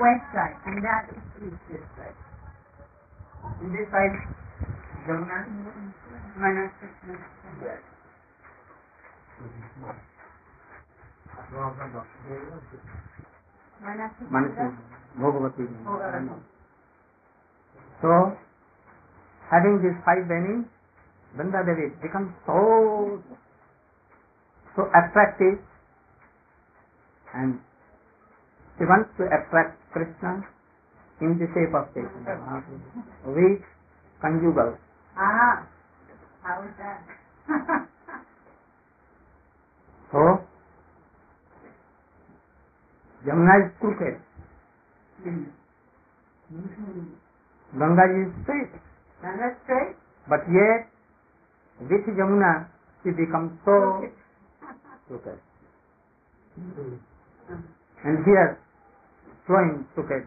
[0.00, 2.16] west side, and that is east this side.
[3.62, 4.16] In this side,
[5.06, 5.38] Jamuna,
[6.36, 7.14] Mana Krishna.
[13.80, 14.66] Mana Manasi,
[15.18, 15.64] Bhagavati.
[15.84, 16.40] Bhagavati.
[18.02, 18.36] So,
[19.50, 20.64] having these five venues,
[21.36, 23.22] Vrinda Devi becomes so,
[24.74, 25.60] so attractive
[27.34, 27.60] and
[28.78, 30.44] she wants to attract Krishna
[31.20, 32.64] in the shape of Chaitanya.
[33.26, 33.62] Weak,
[34.20, 34.76] conjugal.
[35.16, 35.66] Ah,
[36.42, 37.00] how is that?
[40.12, 40.20] So,
[43.26, 44.16] Yamuna is crooked,
[47.78, 48.72] Ganga is straight.
[49.24, 49.96] and that's straight.
[50.28, 50.88] But yet,
[51.80, 52.68] with Yamuna,
[53.02, 54.06] she becomes so
[55.08, 55.40] crooked.
[58.04, 58.58] And here,
[59.46, 60.26] flowing crooked.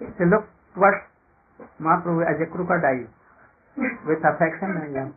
[0.00, 1.02] She looks towards
[1.80, 3.06] Mahaprabhu as a crocodile
[4.06, 5.12] with affection and love.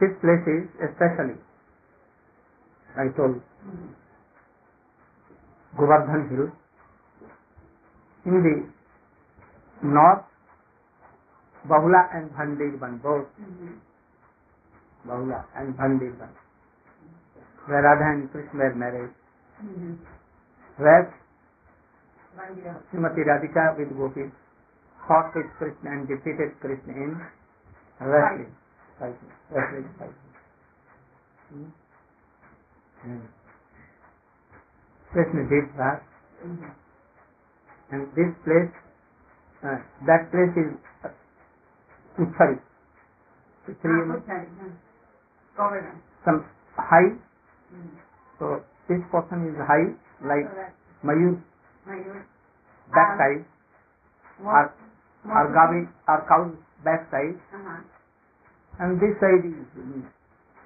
[0.00, 1.36] This place is especially,
[2.96, 3.40] I told,
[5.78, 6.48] Govardhan Hill.
[8.26, 10.24] In the north,
[11.64, 12.30] Bahula and
[12.76, 13.36] Bhandirban बहुत
[15.04, 15.74] Bahula and
[16.12, 19.10] Bhandirban Radha and Krishna marriage
[22.82, 24.30] Shrimati Radhika with gopi
[25.00, 27.14] hot Krishna and defeated Krishna in
[35.12, 36.02] Krishna did back
[37.90, 38.68] and this place
[40.02, 40.74] that place is
[42.18, 42.58] Uthari.
[43.68, 44.74] Uthari means
[45.56, 46.02] Govardhan.
[46.24, 46.44] some
[46.76, 47.14] high.
[48.38, 50.48] So this portion is high, like
[51.04, 51.38] Mayur
[51.86, 52.24] Mayur.
[52.92, 53.44] backside,
[54.42, 54.74] or,
[55.28, 57.36] or Gavi, or cow's backside.
[57.54, 57.80] Uh-huh.
[58.80, 60.02] And this side is mm,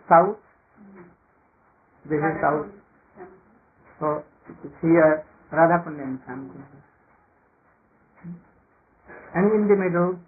[0.09, 0.39] south.
[2.07, 2.71] This is south.
[3.99, 4.23] So
[4.81, 6.65] here Radha and Shyam Kund.
[9.35, 10.19] And in the middle,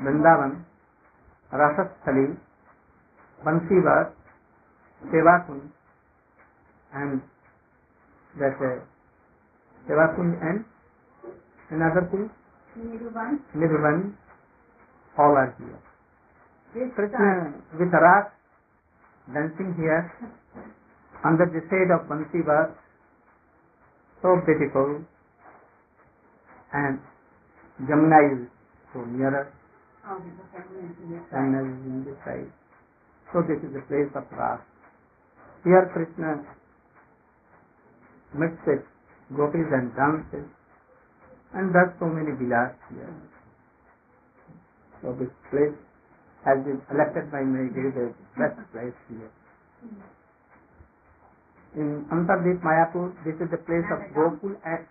[0.00, 0.64] Vrindavan,
[1.52, 2.36] Rasasthali,
[3.44, 4.12] Bansivat,
[5.10, 5.70] Seva Kund,
[6.94, 7.22] and
[8.38, 8.80] that uh,
[9.88, 10.64] Seva Kund and
[11.70, 12.30] another Kund,
[12.78, 13.38] Niruban.
[13.56, 14.14] Nirvan,
[15.18, 15.78] all are here.
[16.74, 17.10] This side.
[17.10, 18.30] Krishna with Ras
[19.34, 20.12] dancing here
[21.24, 22.74] under the shade of Bansivat,
[24.22, 25.02] so beautiful,
[26.72, 26.98] and
[27.82, 28.48] Jamuna is
[28.92, 29.52] so nearer,
[30.06, 31.32] Oh, because I'm going to this side.
[31.32, 32.50] China is in this side.
[33.32, 34.60] So this is the place of Ras.
[35.64, 36.44] Here Krishna
[38.34, 38.84] meets with
[39.36, 40.48] gopis and dances,
[41.52, 43.12] and does so many vilas here.
[45.02, 45.76] So this place
[46.44, 49.30] has been elected by my Guru the best place here.
[51.76, 54.86] In Antardip Mayapur, this is the place of Gokul and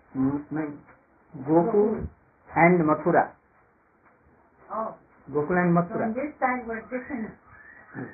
[1.42, 2.06] Gokul
[2.54, 3.37] and Mathura.
[4.72, 4.94] Oh,
[5.32, 6.04] Gokul and so Mathura.
[6.04, 7.30] on this side were different.
[7.94, 8.04] Hmm.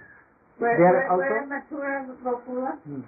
[0.58, 3.02] Where, There where, also- where Mathura, Gokula, Hmm.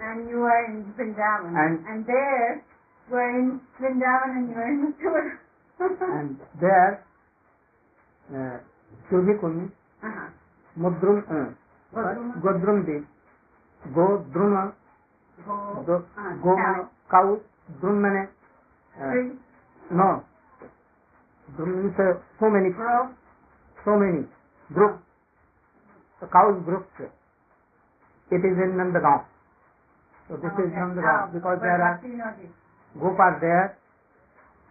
[0.00, 1.56] and you are in Vrindavan.
[1.56, 2.62] And- there,
[3.10, 5.38] we're in Vrindavan and you're in Mathura.
[6.20, 7.04] And there,
[8.36, 8.58] uh,
[9.08, 9.70] Shubhikun,
[10.04, 10.28] uh-huh.
[10.78, 11.50] Mudrum, uh,
[12.44, 13.06] Godrum Deep,
[13.96, 14.72] Godruma,
[15.46, 16.52] Go, Go, uh, Go,
[17.10, 17.40] cow,
[17.80, 18.28] Drum mane,
[19.00, 19.14] uh,
[19.90, 20.22] no,
[21.56, 23.10] Drum uh, so many, grove,
[23.84, 24.26] so many,
[24.72, 25.00] group,
[26.20, 26.90] the cows groups.
[28.30, 29.24] It is in Nandagaon.
[30.28, 30.76] So this is Okay.
[30.78, 32.46] Nandagaon Oh, because where there are Bhakti Nodi.
[32.98, 33.76] Gopas there.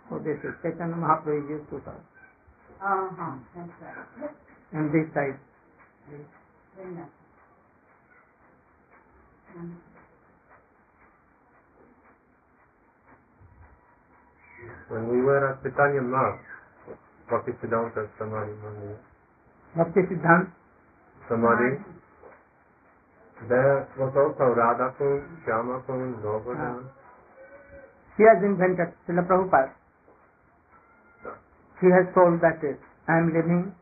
[0.09, 2.03] So this is Chaitanya Mahaprabhu used to serve.
[2.79, 4.31] Uh-huh, that's right.
[4.71, 5.37] And this side,
[6.79, 7.09] Vrindavan.
[14.89, 16.39] When we were at Chaitanya Math,
[17.29, 18.97] Bhakti Siddhanta Samadhi Mandir,
[19.75, 20.49] Bhakti Siddhant,
[21.29, 21.71] Samadhi,
[23.47, 26.89] there was also Radha Kund, Shyama Kund, Govardhan.
[28.17, 29.71] he has invented, Srila Prabhupada,
[31.81, 32.75] he has told that uh,
[33.07, 33.73] I am living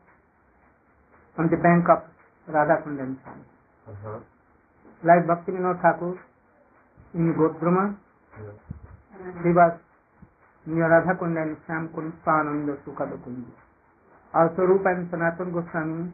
[1.38, 2.04] on the bank of
[2.46, 3.44] Radha Kund and Swami.
[3.88, 4.18] Uh-huh.
[5.04, 6.18] Like Bhakti Vinod Thakur
[7.14, 7.96] in Godruma,
[8.38, 9.42] Yeah.
[9.42, 9.72] he was
[10.68, 13.48] near Radha Kund and Shyam Kund, Swananda Sukhada Kunj.
[14.34, 16.12] Also Rupa and Sanatana Goswami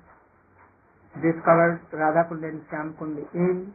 [1.19, 3.75] discovered Radha Kund and Shyam Kund in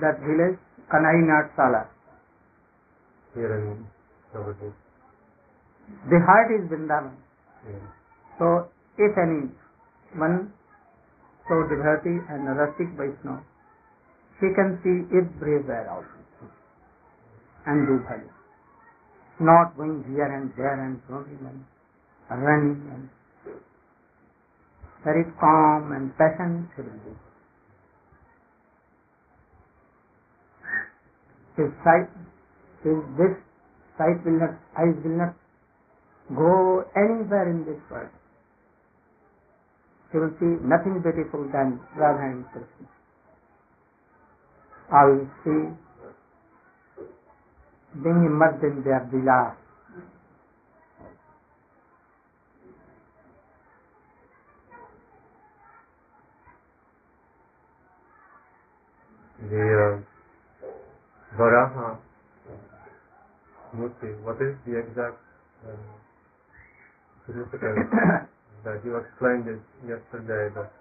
[0.00, 0.58] that village,
[0.90, 1.86] Kanai Natsala.
[3.34, 3.86] Here in
[4.34, 4.74] Navadvip.
[6.10, 7.14] The heart is Vrindavan.
[7.66, 7.78] Yeah.
[8.38, 9.50] So if any
[10.18, 10.52] one
[11.46, 13.42] so devotee and rasik Vaishnava,
[14.40, 16.08] she can see everywhere out
[17.66, 18.39] and do bhajan.
[19.40, 21.64] Not going here and there and roaming
[22.30, 23.08] and running and
[25.04, 26.68] very calm and patient.
[31.56, 32.08] His sight,
[32.84, 33.36] his this
[33.98, 35.34] sight will not, eyes will not
[36.36, 38.10] go anywhere in this world.
[40.12, 42.88] He will see nothing beautiful than Radha and Krishna.
[44.92, 45.89] All see
[47.94, 49.56] being immersed in their vilas.
[59.50, 59.64] The
[59.98, 61.98] uh, Varaha
[63.76, 65.18] Murti, what is the exact
[65.66, 65.76] uh,
[67.26, 67.90] significance
[68.64, 70.72] that you explained it yesterday, but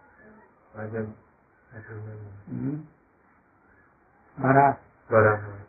[0.78, 1.16] I didn't,
[1.74, 2.32] I don't remember.
[2.50, 2.78] Hmm.
[5.12, 5.69] Varaha.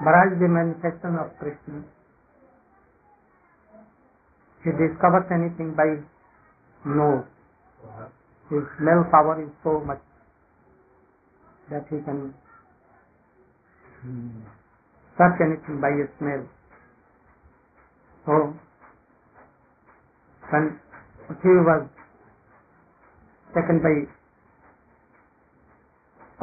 [0.00, 1.84] Is the manifestation of Krishna.
[4.64, 6.00] He discovers anything by
[6.84, 7.24] nose.
[8.50, 10.00] His smell power is so much
[11.70, 12.34] that he can
[15.18, 16.46] search anything by a smell.
[18.26, 18.54] So,
[20.50, 20.80] when
[21.28, 21.88] he was
[23.54, 23.94] taken by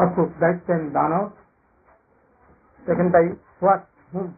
[0.04, 1.34] Asuk, that and Danav,
[2.90, 3.24] taken by
[3.62, 3.88] what?
[4.14, 4.38] Whom?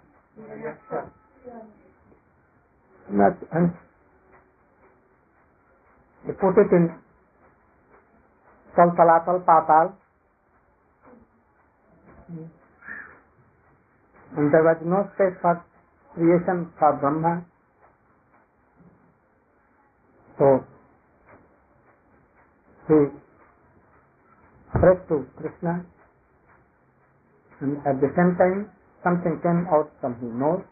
[3.11, 3.73] Not, and
[6.27, 6.89] they put it in
[8.75, 9.93] Tal Talatal Patal.
[14.37, 15.63] And there was no space for
[16.15, 17.45] creation for Brahma.
[20.39, 20.65] So,
[22.87, 22.95] he
[24.79, 25.85] prayed to Krishna
[27.61, 28.69] and at the same time
[29.03, 30.63] something came out from his nose.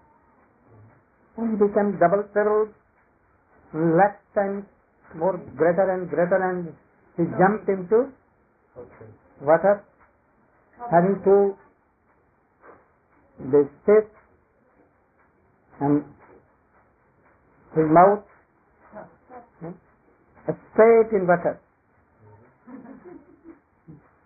[1.38, 2.68] And became double treble
[3.74, 4.66] less times
[5.16, 6.74] more greater and greater and
[7.18, 8.12] he jumped into
[9.42, 9.84] water
[10.92, 11.56] having to
[13.52, 14.10] the state
[15.80, 16.04] and
[17.76, 18.24] his mouth
[20.74, 21.60] straight in water.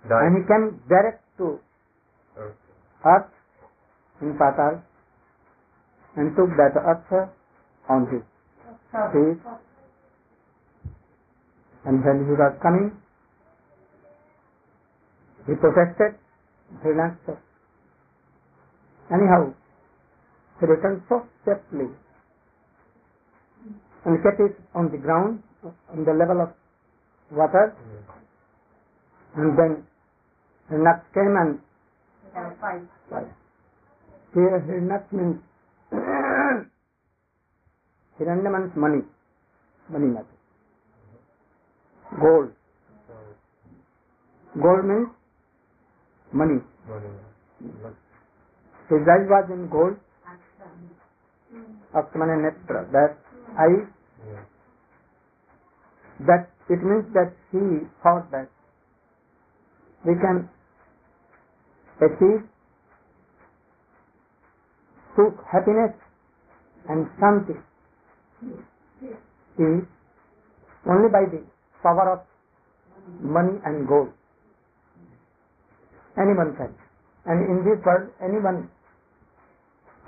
[0.10, 1.60] And he came direct to.
[3.06, 3.30] Earth
[4.22, 4.82] in Patal
[6.16, 7.30] and took that earth
[7.90, 8.24] on his
[9.14, 9.42] feet
[11.86, 12.92] and when he was coming
[15.46, 16.16] he protested
[16.84, 17.38] Hiranyaksha.
[19.12, 19.54] Anyhow,
[20.60, 21.90] he returned so safely
[24.06, 25.44] and kept it on the ground
[25.92, 26.50] on the level of
[27.32, 27.76] water
[29.36, 29.84] and then
[30.72, 31.60] Hiranyaksha came and
[32.34, 32.82] Five.
[34.34, 35.38] Here Hiranyak means
[38.20, 39.02] Hiranya means money.
[39.90, 40.38] Money matter.
[42.20, 42.50] Gold.
[44.62, 45.10] Gold means
[46.32, 46.60] money.
[46.90, 47.12] Money.
[47.84, 47.94] But,
[48.90, 49.98] His eyes was in gold.
[51.94, 52.92] Akshamana netra.
[52.92, 53.18] That
[53.58, 53.86] eye,
[54.26, 54.44] yeah.
[56.26, 58.50] that it means that he thought that
[60.06, 60.50] we can
[62.08, 62.42] achieve
[65.16, 65.94] such happiness
[66.90, 67.56] and shanti
[69.60, 69.84] is
[70.90, 71.42] only by the
[71.84, 72.20] power of
[73.22, 74.10] money and gold.
[76.18, 76.74] Anyone can.
[77.26, 78.70] And in this world, anyone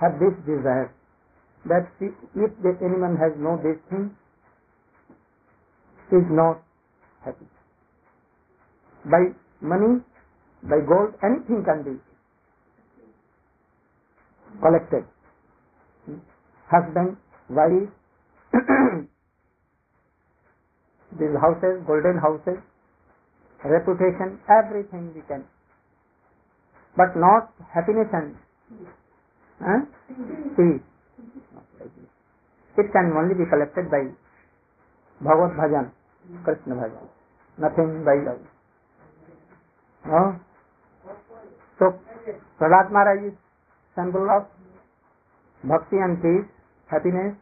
[0.02, 0.92] have this desire
[1.66, 4.16] that if anyone has no this thing,
[6.12, 6.62] is not
[7.24, 7.48] happy.
[9.06, 10.02] By money,
[10.70, 11.96] by gold, anything can be
[14.62, 15.06] collected.
[16.70, 17.18] Husband,
[17.50, 17.90] wife,
[21.20, 22.58] these houses, golden houses,
[23.64, 25.44] reputation, everything we can.
[26.98, 28.36] But not happiness and
[29.60, 29.82] huh?
[30.58, 30.82] peace.
[32.78, 34.04] It can only be collected by
[35.22, 35.92] Bhagavad Bhajan,
[36.44, 37.08] Krishna Bhajan.
[37.58, 38.48] Nothing by others.
[40.06, 40.40] No?
[43.96, 44.44] Symbol of
[45.64, 46.48] bhakti and peace,
[46.92, 47.36] happiness,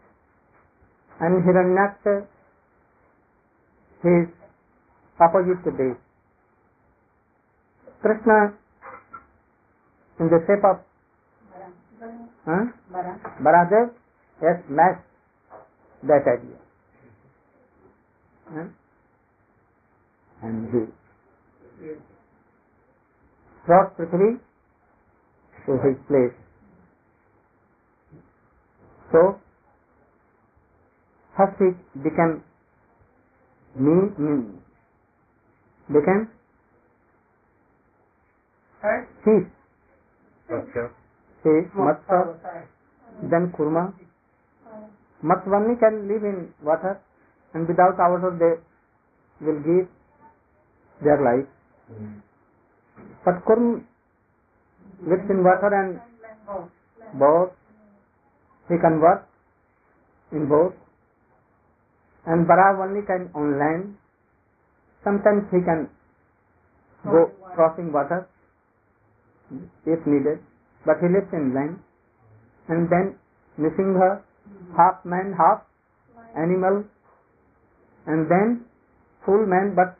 [1.19, 2.27] and Hiranyaksha
[4.03, 4.27] is
[5.19, 5.97] opposite to this.
[8.01, 8.53] Krishna
[10.19, 10.77] in the shape of
[12.45, 12.65] huh?
[13.41, 13.91] Baradev
[14.41, 15.07] has matched
[16.03, 16.59] that idea.
[18.53, 18.67] Huh?
[20.43, 21.02] And he
[23.65, 24.39] brought Prithvi
[25.65, 26.35] to his place.
[29.11, 29.39] So,
[31.37, 32.43] first it became
[33.75, 34.35] me, me
[35.87, 36.27] became
[39.23, 39.47] fish,
[40.49, 40.89] Satya.
[41.43, 42.19] fish, matsya,
[43.31, 43.93] then kurma.
[45.23, 46.99] Matsya only can live in water
[47.53, 49.87] and without water they will give
[51.03, 51.47] their life.
[51.87, 52.19] Hmm.
[53.25, 53.85] But kurm
[55.07, 55.99] lives in water and
[57.19, 57.51] both.
[58.67, 59.27] He work
[60.31, 60.73] in both.
[62.25, 63.95] And Bara only can on land.
[65.03, 65.89] Sometimes he can
[67.03, 68.27] go crossing water
[69.85, 70.39] if needed.
[70.85, 71.79] But he lives in land.
[72.67, 73.15] And then
[73.59, 74.21] Nisingha,
[74.77, 75.63] half man, half
[76.35, 76.83] animal.
[78.05, 78.65] And then
[79.25, 79.97] full man but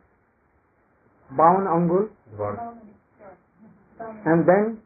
[1.31, 2.10] bound angul.
[4.25, 4.79] And then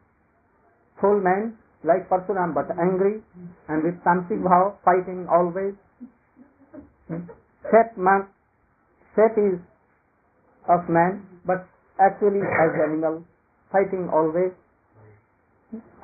[1.00, 3.22] full man like Parsuram but angry
[3.68, 5.74] and with tamsik bhav fighting always.
[7.08, 8.26] Shape man,
[9.14, 9.58] shape is
[10.68, 11.66] of man but
[12.00, 13.24] actually as animal
[13.72, 14.52] fighting always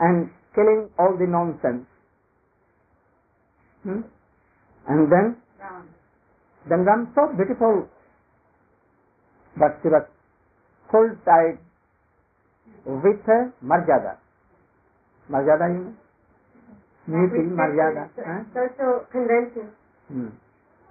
[0.00, 1.86] and killing all the nonsense.
[3.82, 4.00] Hmm?
[4.86, 5.36] And then
[6.68, 7.88] then Ram so beautiful
[9.56, 10.06] but she was
[10.90, 11.10] full
[12.86, 12.92] uh?
[17.06, 18.08] Niti, Marjada.
[18.16, 18.44] Huh?
[18.54, 19.68] Social convention.
[20.08, 20.28] Hmm.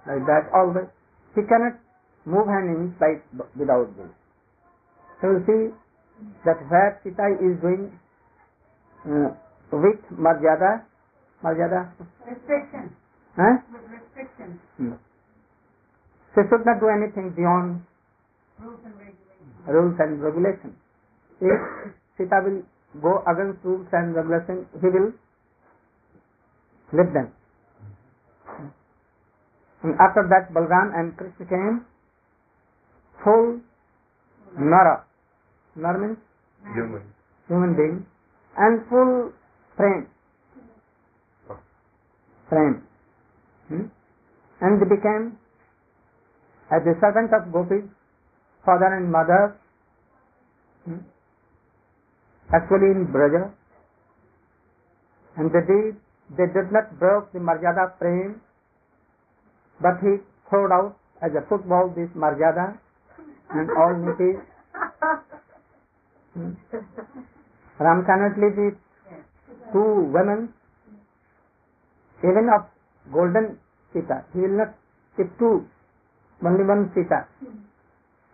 [0.06, 0.86] Like that always.
[1.34, 1.78] He cannot
[2.26, 4.10] move hand in sight b- without this.
[5.20, 5.62] So you see
[6.44, 7.90] that where Sita is doing
[9.06, 9.30] uh,
[9.72, 10.84] with Marjada,
[11.42, 11.90] Marjada,
[12.26, 12.94] Restriction.
[13.36, 13.58] huh?
[13.72, 14.60] With restrictions.
[14.78, 14.94] Hmm.
[16.34, 17.82] She should not do anything beyond
[18.62, 19.66] Rules and regulations.
[19.66, 20.76] rules and regulations.
[21.44, 21.60] If
[22.16, 22.62] Sita will
[23.02, 25.12] go against rules and regulations, he will
[26.92, 27.32] leave them.
[29.82, 31.84] And after that, Balram and Krishna came,
[33.22, 33.60] full
[34.58, 35.04] Nara.
[35.76, 36.18] Nara means
[36.72, 37.02] Human.
[37.48, 38.06] human being,
[38.56, 39.32] and full
[39.76, 40.06] frame.
[42.48, 42.82] Frame.
[43.68, 43.86] Hmm?
[44.60, 45.36] And they became
[46.70, 47.84] as the servant of gopis,
[48.64, 49.56] father and mother,
[50.86, 51.04] hmm?
[52.54, 53.50] Actually in Braja,
[55.36, 55.96] and they did,
[56.38, 58.40] they did not break the Marjada frame,
[59.80, 62.78] but he threw out as a football this Marjada
[63.50, 64.38] and all nitis.
[66.34, 66.54] Hmm?
[67.78, 68.78] Ram cannot live with
[69.72, 70.52] two women,
[72.22, 72.66] even of
[73.12, 73.58] golden
[73.92, 74.24] Sita.
[74.32, 74.74] He will not
[75.16, 75.66] keep two,
[76.44, 77.26] only one Sita.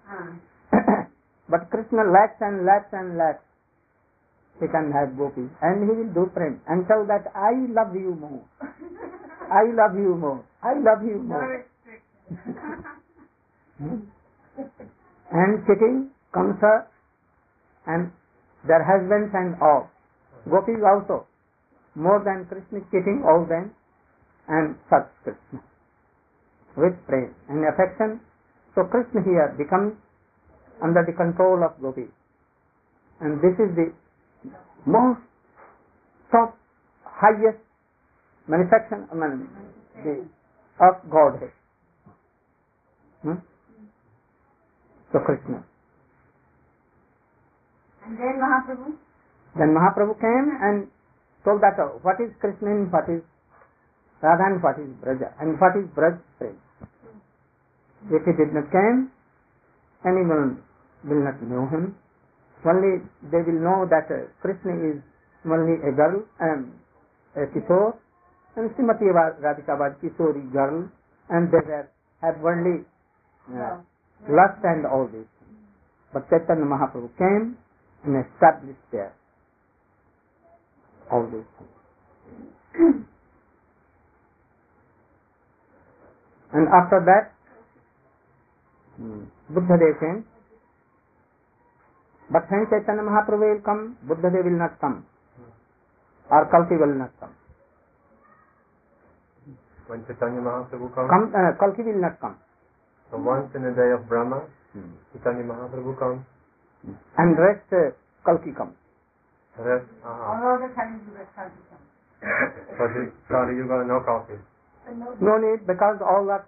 [0.08, 0.32] Ah.
[1.50, 3.49] but Krishna lacks and lacks and lacks.
[4.60, 8.14] He can have gopi and he will do prem and tell that I love you
[8.20, 8.44] more.
[9.50, 10.44] I love you more.
[10.62, 11.64] I love you more.
[13.80, 14.00] Hmm?
[15.30, 16.86] and sitting Kamsa
[17.86, 18.12] and
[18.66, 19.88] their husbands and all.
[20.44, 21.26] Gopis also.
[21.94, 23.72] More than Krishna cheating all them
[24.48, 25.62] and such Krishna.
[26.76, 28.20] With praise and affection.
[28.74, 29.94] So Krishna here becomes
[30.82, 32.10] under the control of Gopis.
[33.20, 33.92] And this is the
[34.86, 35.20] most
[36.30, 36.56] top
[37.04, 37.58] highest
[38.48, 39.08] manifestation
[40.80, 41.52] of Godhead.
[43.22, 43.38] Hmm?
[45.12, 45.64] So Krishna.
[48.06, 48.96] And then Mahaprabhu.
[49.56, 50.88] Then Mahaprabhu came and
[51.44, 53.22] told that uh, what is Krishna and what is
[54.22, 56.56] Radha and what is Braja and what is Braj prem.
[58.08, 59.12] If he did not come,
[60.06, 60.62] anyone
[61.04, 61.96] will not know him.
[62.66, 65.00] Only they will know that uh, Krishna is
[65.46, 66.72] only a girl and
[67.36, 67.96] a Kishore
[68.56, 70.88] and Srimati Radhika was Kishori girl
[71.30, 71.88] and they were,
[72.20, 72.84] have only
[73.54, 73.80] uh,
[74.28, 75.26] lust and all this.
[76.12, 77.56] But Chaitanya Mahaprabhu came
[78.04, 79.14] and established there
[81.10, 81.44] all things.
[86.52, 87.34] and after that,
[88.96, 90.24] hmm, Buddha came.
[92.30, 94.92] बच्चन Chaitanya Mahaprabhu come Buddhadev नक्तम
[96.30, 97.32] और की will नक्तम
[101.10, 101.26] come
[101.60, 102.34] कल्कि will नक्तम
[103.12, 103.86] वंश in day
[106.02, 106.20] come
[107.20, 107.74] and rest
[108.24, 108.72] कल्कि come
[115.20, 116.46] No need because all that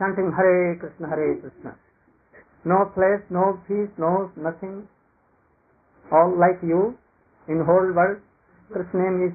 [0.00, 1.36] chanting Hare Krishna, Hare
[2.64, 4.88] No place, no peace, no nothing.
[6.12, 6.96] All like you
[7.48, 8.20] in whole world.
[8.72, 9.34] Krishna name is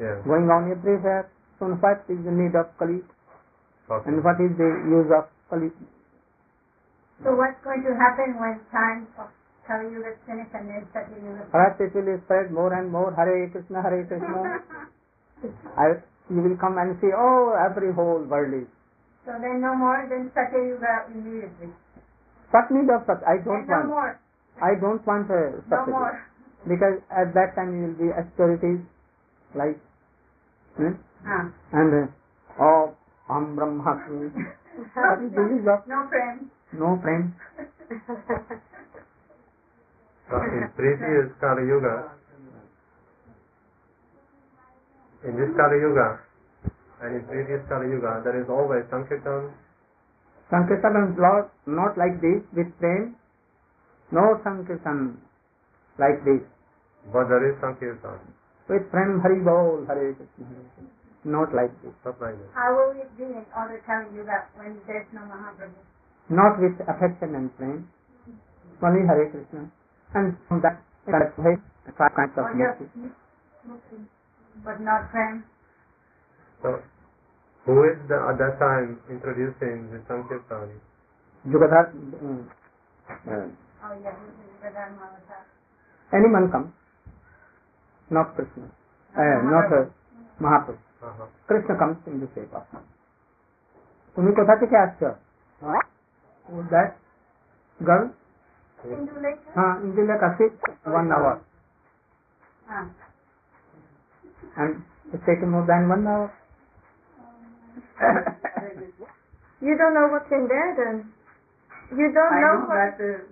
[0.00, 1.30] Yeah, going on everywhere.
[1.58, 3.02] So what is the need of Kali?
[3.88, 4.08] coffee.
[4.12, 5.72] And what is the use of Kali?
[7.24, 9.32] So what's going to happen when time of
[9.66, 13.10] Kali Yuga is finished and then Satya Yuga Perhaps it will spread more and more.
[13.16, 14.62] Hare Krishna, Hare Krishna.
[15.76, 15.98] I,
[16.30, 18.68] you will come and see, oh, every whole world is.
[19.28, 21.68] So then no more, then Satya Yuga immediately.
[22.50, 23.20] What need of such?
[23.28, 23.88] I don't Then no want.
[23.92, 24.12] more,
[24.56, 26.16] I don't want a no more.
[26.64, 28.80] Because at that time you will be austerities
[29.54, 29.76] like,
[30.80, 30.96] hmm?
[31.28, 31.52] Ah.
[31.76, 32.96] and uh, oh,
[33.30, 34.32] Am Brahmasmi.
[34.32, 36.48] What is the use of No friends.
[36.72, 37.34] no friend?
[40.30, 42.16] So in previous Kali Yuga,
[45.28, 46.20] in this Kali Yuga,
[47.02, 49.52] and in previous Kali Yuga, there is always Sankirtan,
[50.50, 53.14] Sankirtan is not, not like this with prem.
[54.10, 55.20] No Sankirtan
[55.98, 56.40] like this.
[57.12, 58.18] but there is Sankirtan,
[58.68, 60.46] With prem Hari Bol, Hare Krishna,
[61.24, 61.92] Not like this.
[62.04, 62.50] not like this.
[62.54, 65.76] How will it be in all the Kali Yuga when there's no Mahaprabhu?
[66.30, 67.88] Not with affection and prem.
[68.82, 69.68] Only Hare Krishna.
[70.14, 71.56] And from that, that way,
[71.96, 72.88] five kinds of Or mercy.
[74.64, 75.44] But not friends.
[76.62, 76.82] So,
[77.66, 80.78] who is the, at that time introduced in the Sankirtani?
[81.44, 81.92] Jugadhar.
[81.94, 82.44] Mm.
[83.26, 83.50] Mm.
[83.84, 84.14] Oh, yeah,
[84.52, 85.38] Jugadhar Malata.
[86.12, 86.72] Anyone come.
[88.10, 88.66] Not Krishna.
[89.14, 89.86] Uh, not uh,
[90.40, 90.78] Mahaprabhu.
[90.98, 91.26] Uh-huh.
[91.46, 92.66] Krishna comes in the shape of
[94.16, 95.08] তুমি কোথা থেকে আসছো
[96.72, 96.90] that
[97.80, 98.06] girl
[99.56, 100.44] হ্যাঁ India কাছে
[100.92, 101.36] one hour
[104.56, 104.74] and
[105.12, 106.37] it's taking more than one hour
[109.60, 111.12] You don't know what's in there then.
[111.90, 113.26] You don't I know, know what that uh,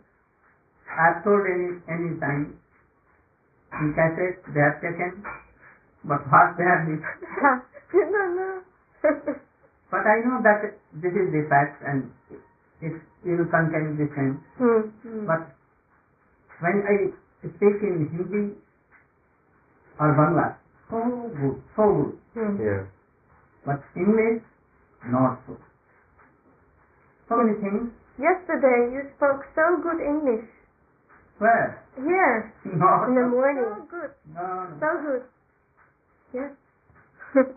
[0.90, 2.58] I've told any any time
[3.80, 5.22] in cassette they have taken
[6.04, 7.04] but what they have missed
[7.94, 8.62] you don't know.
[9.90, 10.62] But I know that
[10.98, 12.10] this is the fact and
[12.82, 14.42] it will contain the same.
[14.58, 14.90] hmm.
[15.06, 15.26] hmm.
[15.26, 15.54] But
[16.60, 16.96] when I
[17.46, 18.58] speak in Hindi
[20.00, 20.56] or Bangla,
[20.90, 20.98] so
[21.38, 22.12] good, so good.
[22.34, 22.54] Hmm.
[22.58, 22.82] Yeah.
[23.64, 24.42] But English,
[25.04, 25.56] not so.
[27.28, 27.90] So many things.
[28.18, 30.46] Yesterday you spoke so good English.
[31.38, 31.82] Where?
[31.96, 32.52] Here.
[32.64, 33.64] Not In the morning.
[33.76, 34.10] So good.
[34.34, 34.76] No, no.
[34.80, 35.24] So good.
[36.34, 36.52] Yes.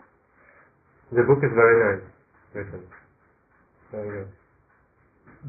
[1.11, 2.05] The book is very nice
[2.53, 2.83] written.
[3.91, 4.29] Very good.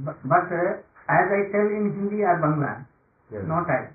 [0.05, 0.81] But, but uh,
[1.13, 2.87] as I tell in Hindi or Bangla,
[3.33, 3.45] Yeah.
[3.45, 3.93] not I.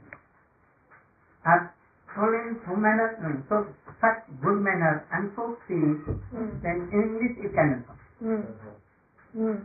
[1.46, 1.70] I've
[2.16, 3.56] told in so manner, no, so
[4.02, 6.02] such good manner and so sweet,
[6.32, 6.58] Hmm.
[6.64, 8.00] then in English it cannot come.
[8.24, 8.76] Uh-huh.
[9.36, 9.60] Hmm.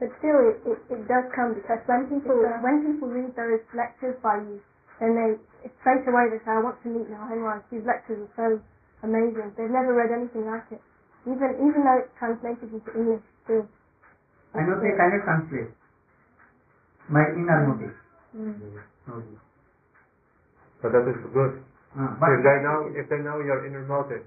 [0.00, 4.18] But still, it, it, it does come because when people when people read those lectures
[4.22, 4.58] by you,
[4.98, 5.30] then they
[5.66, 7.62] it's straight away they say, I want to meet Nahenwan.
[7.70, 8.46] These lectures are so
[9.06, 9.54] amazing.
[9.54, 10.82] They've never read anything like it,
[11.30, 13.22] even even though it's translated into English.
[13.46, 13.68] Still.
[14.56, 15.72] I know they cannot translate
[17.10, 17.96] my inner motive.
[18.36, 18.56] Mm.
[19.06, 19.40] motive.
[20.82, 21.62] So that is good.
[21.98, 24.24] Uh, but if they know, if they know your inner motive,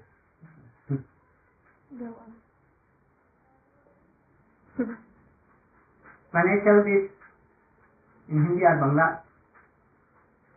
[1.98, 2.30] Go on.
[6.34, 7.10] when I tell this
[8.28, 9.08] in Hindi or Bangla,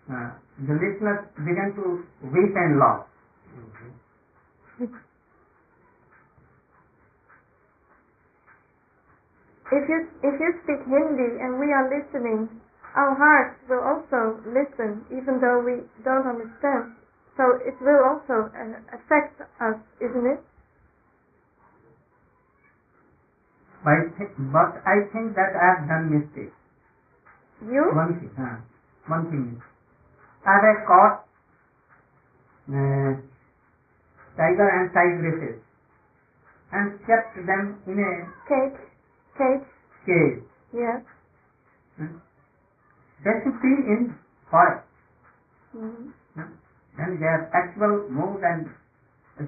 [0.10, 0.29] uh,
[0.65, 1.86] the listeners begin to
[2.33, 3.05] weep and laugh.
[9.71, 12.49] If you if you speak Hindi and we are listening,
[12.97, 16.97] our hearts will also listen, even though we don't understand.
[17.38, 20.41] So it will also uh, affect us, isn't it?
[23.86, 24.10] But
[24.51, 26.53] but I think that I have done mistake.
[27.62, 27.93] You?
[27.93, 28.57] One thing, uh,
[29.07, 29.62] one thing.
[30.45, 31.25] I have caught
[32.69, 33.13] uh,
[34.38, 35.60] tiger and tigresses
[36.73, 38.13] and kept them in a
[38.49, 38.79] Cake.
[39.38, 39.67] Cake.
[40.05, 40.43] cage.
[40.73, 41.01] Yes.
[41.97, 42.17] Hmm.
[43.23, 44.15] They should be in
[44.51, 44.86] forest.
[45.73, 46.53] hmm Hmm.
[46.97, 48.69] And their actual mood and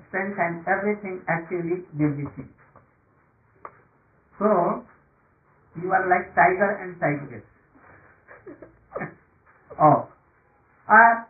[0.10, 2.49] strength and everything actually will be seen.
[4.39, 4.84] So,
[5.75, 7.43] you are like tiger and tigress.
[9.82, 10.08] oh,
[10.89, 11.25] I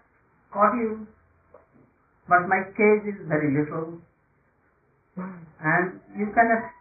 [0.53, 1.07] caught you,
[2.27, 3.99] but my cage is very little
[5.17, 6.71] and you cannot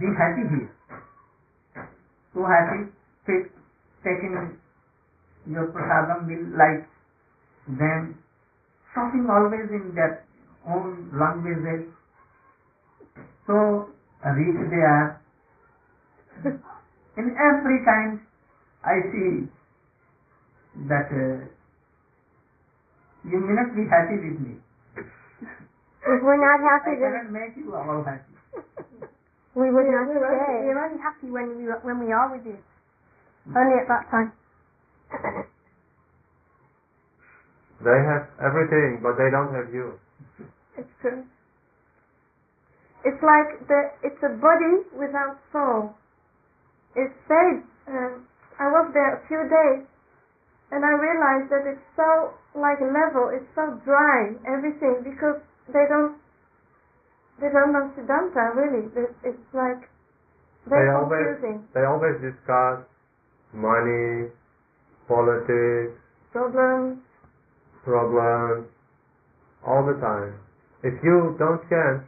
[0.00, 0.70] be happy here.
[2.34, 2.92] Too happy,
[3.26, 3.52] take,
[4.04, 4.58] taking
[5.46, 6.86] your prasadam will like
[7.78, 8.18] them,
[8.94, 10.24] talking always in their
[10.68, 11.88] own languages.
[13.46, 13.88] So
[14.24, 15.20] rich they are.
[17.18, 18.20] in every kind
[18.84, 19.48] I see
[20.88, 21.46] that uh,
[23.24, 24.54] you may not be happy with me.
[26.06, 28.34] If we're not I happy, then cannot make you all happy.
[29.54, 30.60] we would We're, not we're, stay.
[30.66, 32.58] we're only happy when we when we are with you.
[33.56, 34.32] Only at that time.
[37.78, 39.94] They have everything, but they don't have you.
[40.76, 41.22] It's true.
[43.06, 45.94] It's like the it's a body without soul.
[46.98, 48.26] It says um,
[48.58, 49.86] I was there a few days,
[50.74, 53.30] and I realized that it's so like level.
[53.30, 55.38] It's so dry everything because
[55.70, 56.18] they don't
[57.38, 58.90] they don't know Siddhanta really.
[58.90, 59.86] It, it's like
[60.66, 61.58] very They always confusing.
[61.78, 62.82] they always discuss
[63.52, 64.30] money,
[65.08, 65.96] politics,
[66.32, 66.98] Problems.
[67.84, 68.68] problems,
[69.66, 70.34] all the time.
[70.84, 72.04] If you don't chant,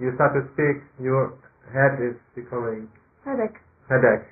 [0.00, 1.36] you start to speak, your
[1.72, 2.88] head is becoming
[3.24, 3.56] Headache.
[3.88, 4.26] headache.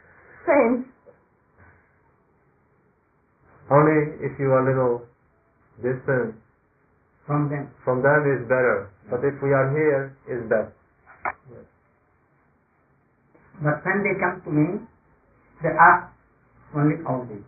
[0.47, 0.87] Same.
[3.71, 5.07] Only if you are a little
[5.81, 6.35] distant
[7.27, 7.71] From them.
[7.85, 8.91] from them is better.
[9.09, 10.73] But if we are here, is best.
[13.63, 14.67] But when they come to me,
[15.63, 16.13] they ask
[16.77, 17.45] only all this.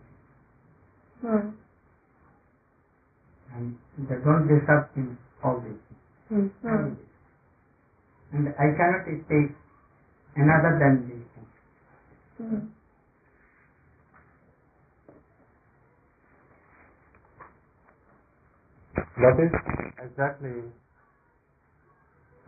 [1.21, 1.49] Hmm.
[3.55, 5.79] And they don't deserve in all this.
[6.29, 6.47] Hmm.
[6.63, 6.93] Hmm.
[8.33, 9.55] And I cannot take
[10.35, 11.27] another than this.
[12.37, 12.67] Hmm.
[19.17, 19.51] That is
[20.05, 20.63] exactly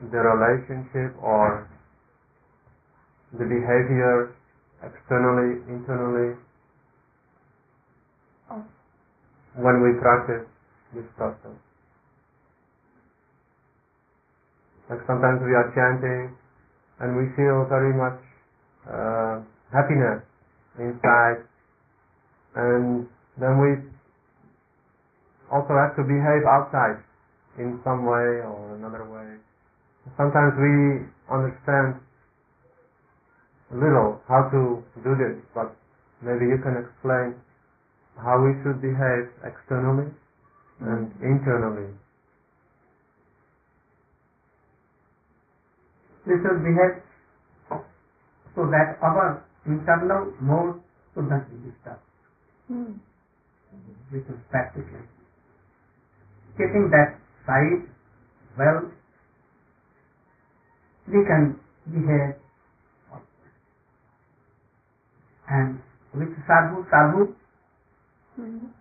[0.01, 1.69] the relationship or
[3.33, 4.35] the behavior
[4.83, 6.37] externally, internally,
[8.49, 8.63] Oh.
[9.55, 10.47] when we practice
[10.93, 11.57] this process.
[14.89, 16.31] Like sometimes we are chanting
[16.99, 18.19] and we feel very much
[18.87, 19.43] uh,
[19.75, 20.23] happiness
[20.79, 21.43] inside
[22.55, 23.69] and then we
[25.51, 27.03] also have to behave outside
[27.59, 29.37] in some way or another way.
[30.15, 31.99] Sometimes we understand
[33.71, 35.75] little how to do this, but
[36.21, 37.35] maybe you can explain
[38.17, 40.11] how we should behave externally
[40.81, 41.93] and internally.
[46.27, 47.03] We should behave
[48.55, 50.81] so that our internal mode
[51.15, 52.03] should not be disturbed.
[52.67, 52.93] Hmm.
[54.11, 54.83] We should practice.
[56.57, 57.87] Keeping that side
[58.57, 58.91] well,
[61.07, 61.59] we can
[61.91, 62.35] behave
[65.49, 65.79] and
[66.13, 67.35] with sadhu, sadhu,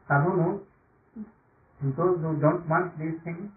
[0.09, 0.61] sadhu knows
[1.97, 3.51] those who don't want these things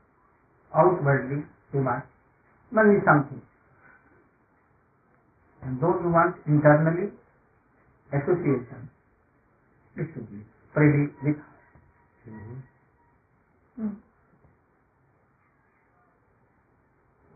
[0.76, 1.44] outwardly,
[1.74, 2.04] they want
[2.78, 3.42] only something.
[5.64, 7.12] And those who want internally
[8.14, 8.90] association,
[9.98, 11.38] it should be freely with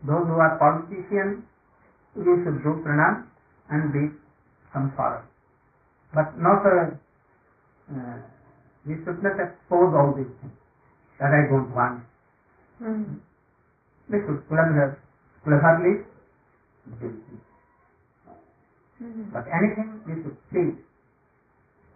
[0.06, 1.42] those who are politicians,
[2.14, 3.26] you should do pranam
[3.70, 4.14] and be
[4.72, 5.24] some sorrow.
[6.14, 6.98] But not a,
[7.92, 8.18] uh,
[8.86, 10.54] we should not expose all these things
[11.20, 12.04] that I don't want.
[12.78, 13.18] Hmm.
[14.10, 14.98] We should clever,
[15.44, 16.04] cleverly
[17.00, 17.40] do it.
[19.00, 19.24] Hmm.
[19.32, 20.78] But anything we should see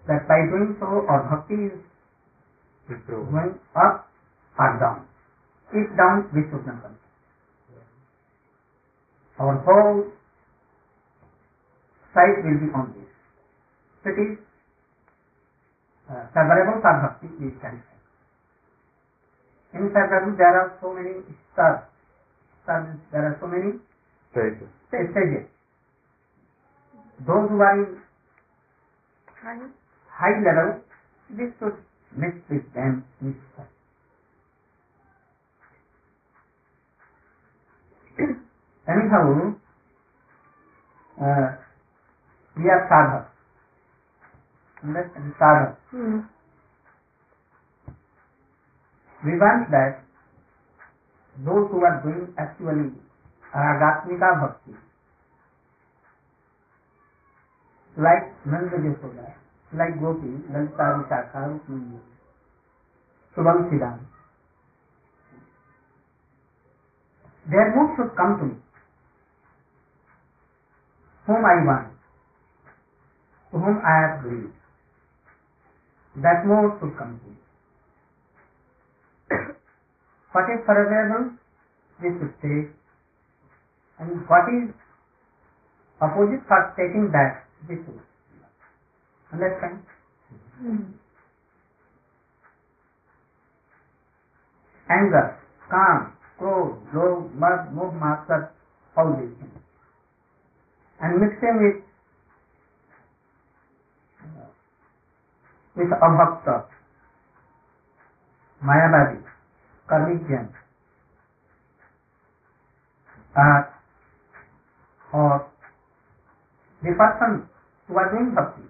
[0.08, 1.80] that by doing so our bhakti is
[2.88, 3.30] Improve.
[3.30, 4.08] going up
[4.58, 5.06] or down.
[5.72, 6.96] If down, we should not come.
[9.38, 10.04] Our whole
[12.14, 12.97] sight will be on this.
[16.08, 17.28] Uh, favorable for bhakti.
[19.74, 21.84] In favorable there are so many stars.
[22.64, 23.80] Stars means there are so many
[24.32, 24.68] Stages.
[24.88, 25.46] stages.
[27.26, 28.02] Those who are in
[29.42, 29.58] Hi.
[30.08, 30.80] high level,
[31.30, 31.76] we should
[32.16, 33.66] mix with them in stuff.
[38.88, 39.54] Anyhow,
[41.20, 41.48] uh,
[42.56, 43.26] we are sadhak.
[44.84, 45.34] Understand?
[45.40, 45.76] Sadhak.
[45.90, 46.20] Hmm.
[49.24, 50.04] We want that
[51.44, 52.94] those who are doing actually
[53.54, 54.74] ragatmika bhakti,
[57.98, 59.34] like Nanda Yasoda,
[59.74, 61.98] like Gopi, Lalita Vishakha, Rukmini,
[63.34, 64.06] Subham Siddham.
[67.50, 68.56] their mood should come to me.
[71.26, 71.88] Whom I want,
[73.52, 74.52] to whom I have agreed
[76.22, 77.42] that mode should complete.
[80.32, 81.38] what is parallelism?
[82.02, 82.70] we should take.
[83.98, 84.70] And what is
[86.00, 87.44] opposite for taking that?
[87.68, 88.00] We should.
[89.32, 89.82] Understand?
[90.62, 90.92] Mm-hmm.
[94.90, 95.38] Anger,
[95.70, 98.50] kam, krodh, lobh, mad, moh, matsar,
[98.96, 99.60] all these things.
[101.00, 101.84] And mixing with
[105.78, 106.66] with abhakta
[108.62, 109.22] mayavadi
[109.88, 110.50] Karmikyan
[113.38, 113.62] uh,
[115.14, 115.46] or
[116.82, 117.48] the person
[117.86, 118.66] who was doing bhakti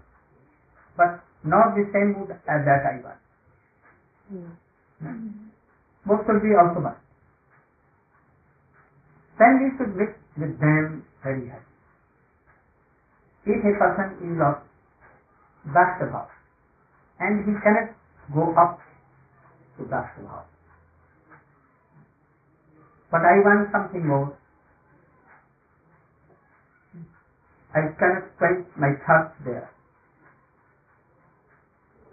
[0.97, 3.19] but not the same mood as that I was
[6.07, 7.01] both should be also bad
[9.39, 11.65] then we should mix with them very happy.
[13.47, 14.57] If a person is of
[15.73, 16.38] Dastabhav
[17.21, 17.91] and he cannot
[18.35, 18.79] go up
[19.79, 20.45] to Dastabhav,
[23.11, 24.33] but I want something more,
[27.75, 29.69] I cannot place my thoughts there.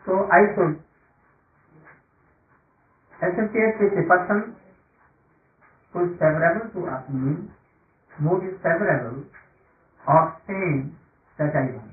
[0.05, 0.75] So I should
[3.23, 4.55] associate with a person
[5.93, 7.49] who is favorable to me,
[8.19, 9.23] mood is favorable
[10.07, 10.95] or same
[11.39, 11.91] that I want.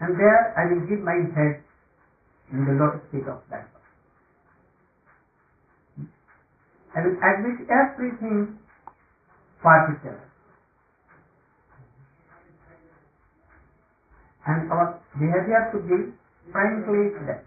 [0.00, 1.61] And there I will give my head
[2.52, 3.68] in the lotus feet of that.
[6.94, 8.58] I will admit everything
[9.62, 10.22] particular.
[14.46, 16.12] And our behavior to be
[16.52, 17.44] frankly that.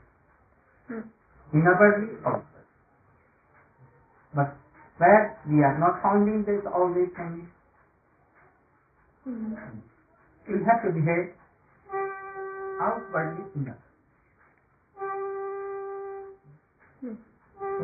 [0.88, 1.08] Hmm.
[1.54, 2.46] Inwardly also.
[4.36, 4.56] But
[4.98, 7.48] where we are not finding this all these things,
[9.26, 9.54] hmm.
[10.48, 11.36] you have to behave
[12.82, 13.85] outwardly enough.
[17.01, 17.10] So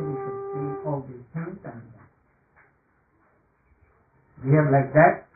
[0.01, 1.83] we should see all these things and
[4.43, 5.27] behave like that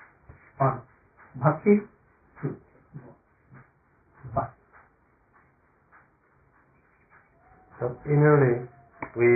[0.60, 0.84] or
[1.42, 1.82] bhakti
[2.42, 2.58] should.
[4.36, 4.52] But
[7.80, 8.68] So innerly,
[9.16, 9.30] we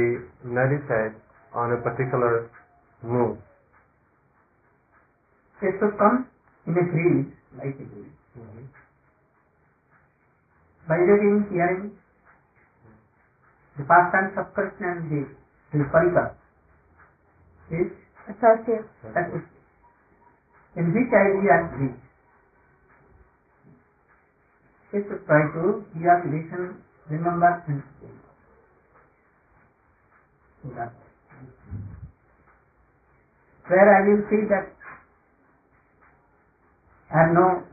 [0.43, 1.15] meditate
[1.55, 2.49] on a particular
[3.03, 3.37] mood.
[5.61, 6.27] it should come
[6.67, 8.15] in a breeze, like a breeze.
[8.39, 8.65] Mm-hmm.
[10.89, 11.91] By reading, hearing,
[13.79, 15.21] the pastimes of Krishna and the,
[15.73, 16.35] the Parika
[17.71, 17.89] is
[18.29, 18.85] Associate.
[19.35, 19.43] is
[20.77, 21.95] in which idea.
[24.93, 26.77] It should try to hear, listen,
[27.09, 28.15] remember and speak.
[30.63, 30.93] So that
[33.69, 34.73] where I will see that
[37.11, 37.63] I have no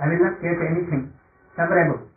[0.00, 1.12] I will not get anything
[1.56, 2.08] favorable.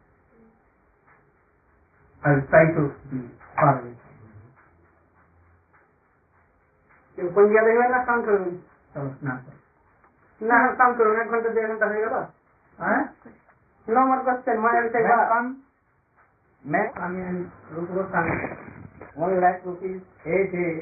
[2.22, 3.18] I will try to be
[3.56, 3.94] far away.
[7.18, 8.54] কিন্তু সন্ধ্যা দেখবে না স্নান করবেন
[8.94, 9.58] So, not that.
[10.40, 12.16] না স্নান করবেন এক ঘন্টা দেড় ঘন্টা হয়ে গেল
[12.78, 13.02] Huh?
[13.86, 15.48] নম্বর কোশ্চেন মায়ের May চাইবা come,
[16.64, 17.36] may come in
[17.74, 18.36] Rupa Goswami,
[19.16, 20.74] one lakh rupees a day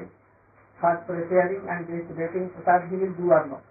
[0.79, 3.63] for preparing and distributing Prasad he will do or not.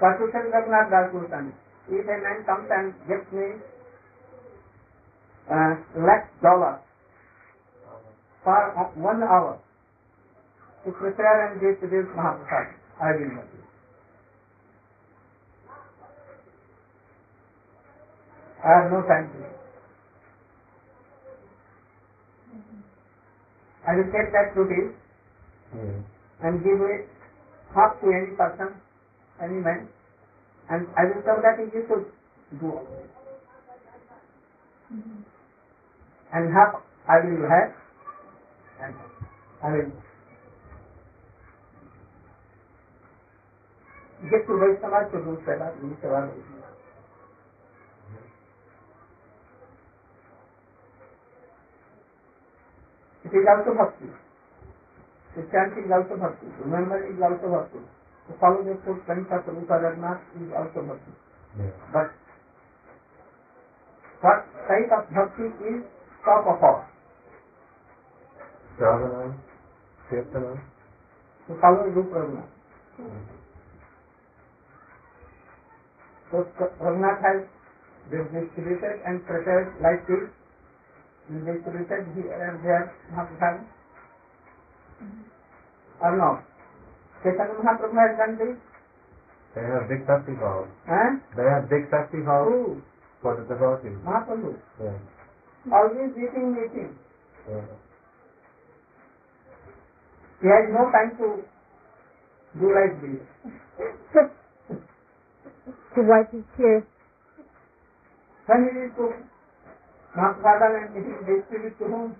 [0.00, 1.52] Persuasion Raghunath Das Goswami.
[1.88, 3.56] If a man comes and gives me
[5.50, 5.74] uh,
[6.06, 6.80] lakh dollars
[8.44, 8.60] for
[8.96, 9.58] one hour
[10.84, 13.58] to prepare and distribute Mahaprasad, I will not do.
[18.64, 19.40] I have no time to.
[23.88, 24.54] I will take that
[25.72, 27.08] and give it
[27.74, 28.74] half to any person,
[29.42, 29.88] any man,
[30.70, 32.06] and I will tell that you should
[32.60, 33.10] do this.
[36.32, 37.72] And half I will have,
[38.82, 38.94] and
[39.62, 39.92] I will
[44.30, 46.64] get to Vaishnava to do seva, do seva, do seva.
[53.24, 54.06] It is also bhakti.
[55.36, 55.46] The
[55.94, 56.46] also bhakti.
[56.64, 57.78] Remember is also bhakti.
[57.78, 61.12] To follow the footprints of Rupa Raghunath is also bhakti.
[61.92, 62.10] But
[64.20, 65.86] what type of bhakti is
[66.26, 66.82] top of all?
[68.74, 69.38] Shravanam,
[70.10, 70.58] Kirtanam.
[71.46, 72.50] To follow Rupa Raghunath.
[76.30, 76.46] So
[76.82, 77.46] Raghunath has
[78.10, 80.26] distributed and prepared like this.
[81.30, 83.62] Distributed here and there Mahaprabhu.
[87.22, 88.56] Chaitanya Mahaprabhu has done this.
[89.54, 90.68] They big festivals.
[90.88, 92.82] And They have big festivals who?
[93.22, 93.98] for the devotees.
[94.04, 94.56] Mahaprabhu.
[94.80, 94.96] Yeah.
[95.72, 96.96] Always eating, eating.
[97.48, 97.66] Yeah.
[100.40, 101.44] He has no time to
[102.58, 103.20] do like this.
[105.94, 106.84] to wipe his tears.
[108.46, 109.12] When he is to
[110.16, 112.16] Mahaprabhu and he distribute to whom?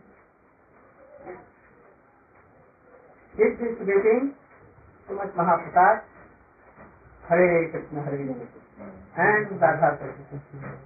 [3.40, 4.35] He is distributing
[5.09, 6.05] too much Mahaprasad.
[7.26, 8.85] Hare Krishna, Hare Krishna.
[9.16, 10.76] And Radha Krishna.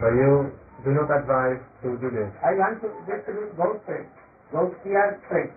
[0.00, 2.32] So you do not advise to do this.
[2.40, 4.08] I want to distribute goat praise,
[4.50, 5.52] goat prayer praise.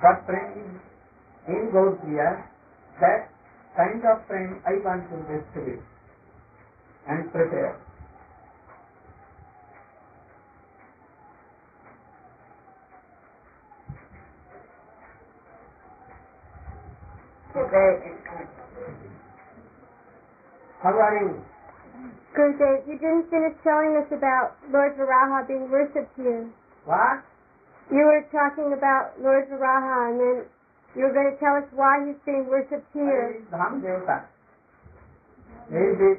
[0.00, 2.50] What praying is in goat prayer,
[2.98, 3.30] that
[3.76, 5.93] kind of praying I want to distribute
[7.08, 7.78] and prepare.
[20.82, 21.40] How are you?
[22.36, 26.46] Gurudev, you didn't finish telling us about Lord Varaha being worshipped here.
[26.84, 27.22] What?
[27.90, 30.36] You were talking about Lord Varaha and then
[30.96, 33.38] you were going to tell us why he's being worshipped He here.
[33.40, 34.26] is Dham Devata.
[35.70, 36.18] He is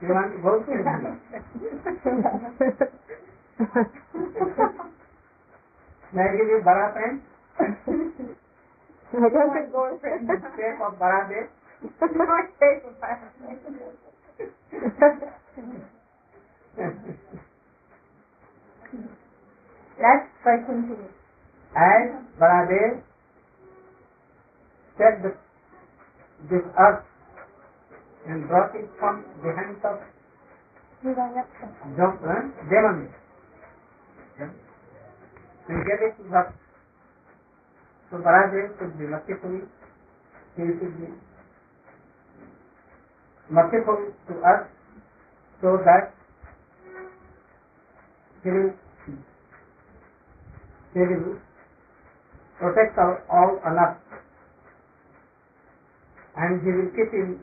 [0.00, 0.80] Gold prem.
[6.12, 7.22] May I give you bara prem?
[9.12, 9.72] I don't think
[10.56, 11.48] shape of Baradev.
[12.16, 12.96] My favorite
[20.00, 21.12] Let's try continue.
[21.76, 22.08] As
[22.40, 23.02] Baradev
[25.22, 25.30] the,
[26.48, 27.04] this earth
[28.30, 29.98] and brought it from the hands of
[31.04, 33.10] Jom- uh, demons
[35.68, 36.52] and gave it to Bharat.
[38.10, 39.60] So Baradev should be merciful,
[40.56, 41.08] he should be
[43.50, 44.68] merciful to us
[45.62, 46.14] so that
[48.44, 48.72] he will
[50.94, 51.38] he will
[52.60, 53.98] protect our all honor
[56.36, 57.38] and he will keep in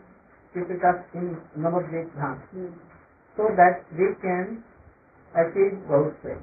[0.70, 2.42] it us in Navadvip Dham
[3.38, 4.64] so that we can
[5.36, 5.78] achieve
[6.24, 6.42] faith.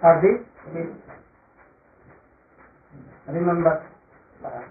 [0.00, 0.40] For this
[0.74, 0.80] we
[3.32, 3.86] remember
[4.42, 4.70] Baradev.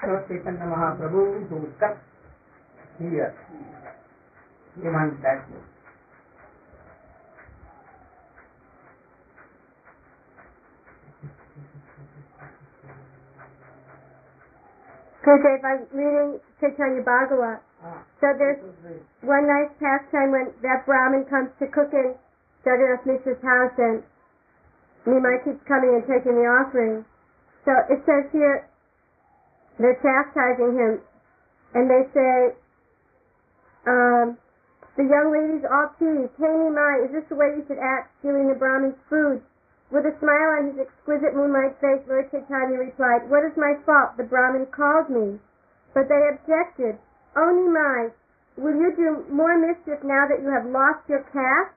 [0.00, 1.96] So Chaitanya Mahaprabhu who cut
[2.98, 3.34] here,
[4.76, 5.48] he wants that
[15.26, 15.38] way.
[15.38, 17.62] Gurudev, I'm reading Chaitanya Bhagavat.
[17.84, 21.92] Ah, So there's this is the- one nice pastime when that Brahmin comes to cook
[21.92, 22.14] in
[22.64, 24.02] Jagannath Mishra's house and
[25.06, 27.04] Nimai keeps coming and taking the offering.
[27.64, 28.64] So it says here,
[29.78, 31.00] they're chastising him
[31.74, 32.56] and they say,
[33.86, 34.38] um,
[34.96, 38.48] the young ladies all tease, hey Nimai, is this the way you should act, stealing
[38.48, 39.42] the Brahmin's food?
[39.90, 44.16] With a smile on his exquisite moonlight face, Lord Chaitanya replied, what is my fault?
[44.16, 45.38] The Brahmin called me.
[45.92, 46.98] But they objected,
[47.36, 48.12] Oh Nimai,
[48.56, 51.74] will you do more mischief now that you have lost your caste?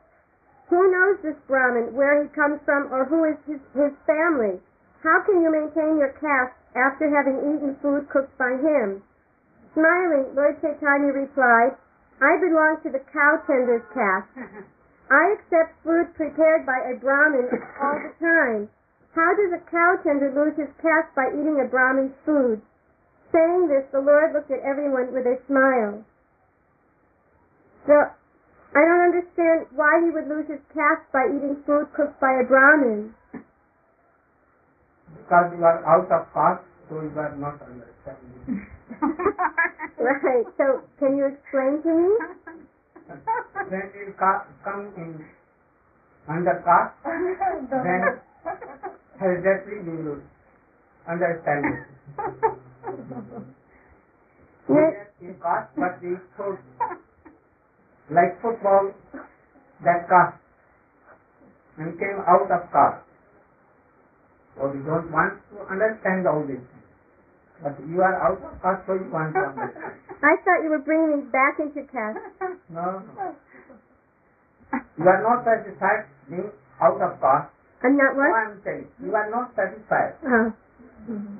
[0.69, 4.59] Who knows this Brahmin, where he comes from, or who is his, his family?
[5.03, 9.01] How can you maintain your caste after having eaten food cooked by him?
[9.73, 11.77] Smiling, Lord Chaitanya replied,
[12.21, 14.67] I belong to the cow tender's caste.
[15.09, 17.47] I accept food prepared by a Brahmin
[17.79, 18.69] all the time.
[19.15, 22.61] How does a cow tender lose his caste by eating a Brahmin's food?
[23.31, 26.03] Saying this, the Lord looked at everyone with a smile.
[27.87, 27.95] So,
[28.75, 32.45] I don't understand why he would lose his caste by eating food cooked by a
[32.45, 33.15] Brahmin.
[35.17, 38.67] Because you are out of caste, so you are not understanding.
[39.97, 40.45] Right.
[40.57, 42.09] So can you explain to me?
[43.07, 45.25] When it ca- come in
[46.29, 46.95] under caste,
[47.71, 48.19] then
[49.21, 50.21] exactly you will
[51.11, 51.83] understand it.
[54.69, 54.93] We Yes.
[54.95, 56.59] are in caste, but we thought
[58.11, 58.91] like football,
[59.85, 60.37] that caste,
[61.77, 63.03] and came out of caste.
[64.57, 66.61] So we don't want to understand all this.
[67.63, 69.97] But you are out of caste, so you want to understand.
[70.21, 72.21] I thought you were bringing me back into caste.
[72.69, 73.35] No, no.
[74.97, 76.51] You are not satisfied being
[76.81, 77.49] out of caste.
[77.83, 78.29] I'm not what?
[78.33, 80.13] I am saying, you are not satisfied.
[80.25, 80.53] Oh.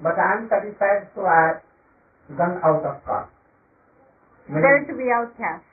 [0.02, 3.32] But I am satisfied, so I have gone out of caste.
[4.48, 5.66] Better to be outcast.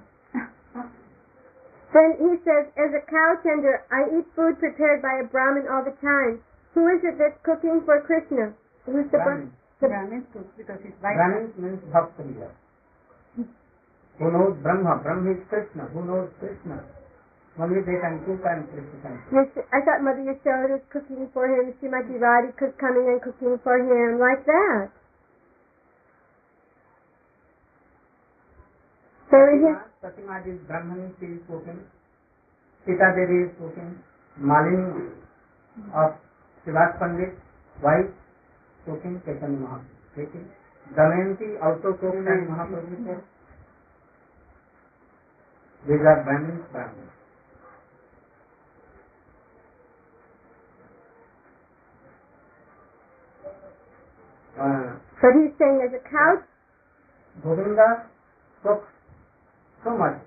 [1.92, 5.82] Then he says, as a cow tender, I eat food prepared by a Brahmin all
[5.82, 6.38] the time.
[6.74, 8.54] Who is it that's cooking for Krishna?
[8.86, 9.50] Who's the Brahmin?
[9.82, 10.22] Brahmin.
[10.22, 12.54] Brahmin cook because it's like Brahmin means bhakta here.
[14.22, 15.02] Who knows Brahma?
[15.02, 15.90] Brahma is Krishna.
[15.90, 16.84] Who knows Krishna?
[17.58, 19.66] Only they can cook and Krishna can cook.
[19.74, 21.74] I thought Mother Yashoda was cooking for him.
[21.82, 24.94] Srimati Radhika was coming and cooking for him, like that.
[29.30, 31.80] So in his, Satyamad is Brahman, she is cooking.
[32.84, 34.02] Sita Devi is cooking.
[34.42, 35.12] Malini
[35.94, 36.18] of
[36.66, 37.38] Sivas Pandit,
[37.82, 38.10] wife,
[38.84, 40.14] cooking Chaitanya Mahaprabhu.
[40.16, 40.48] Cooking.
[40.96, 43.22] Damayanti also cooking and Mahaprabhu said.
[45.86, 47.14] These are Brahmins, Brahmins.
[54.58, 56.42] Uh, but he's saying as a cow,
[57.42, 58.10] Govinda
[58.62, 58.88] cooks
[59.84, 60.18] so much.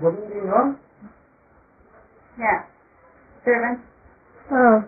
[0.00, 0.76] Govinda, you know,
[2.38, 2.64] yeah.
[3.44, 3.80] Servant.
[4.52, 4.84] oh,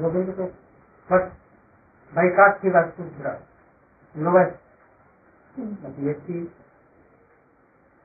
[0.00, 0.56] Govinda cooks.
[1.08, 1.32] But
[2.14, 3.38] by caste he was Shudra,
[4.16, 4.56] lowest.
[5.56, 6.46] But yet he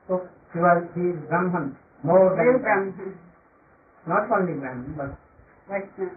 [0.08, 0.28] cooks.
[0.52, 3.16] He was, he is Brahman, more than Brahmin.
[4.06, 5.16] Not only Brahman, but
[5.68, 6.12] Vaishnava.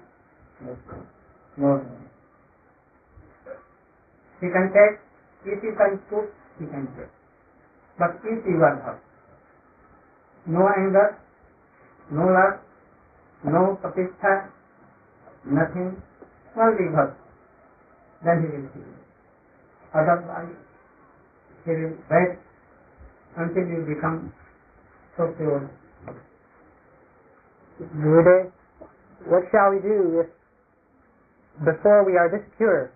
[1.57, 2.05] more than.
[4.41, 4.99] He can take,
[5.45, 6.27] if he can cook,
[6.59, 7.11] he can take.
[7.97, 8.99] But if you are
[10.47, 11.17] no anger,
[12.11, 12.59] no lust,
[13.43, 14.49] no pratishtha,
[15.45, 16.01] nothing,
[16.57, 17.15] only hurt,
[18.23, 18.93] then he will feel.
[19.93, 20.55] Otherwise,
[21.63, 22.37] he will wait
[23.37, 24.33] until you become
[25.17, 25.69] so pure.
[27.79, 28.51] Gurudev,
[29.27, 30.27] what shall we do if
[31.63, 32.91] before we are this pure,